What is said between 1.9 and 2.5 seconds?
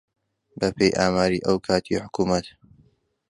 حکوومەت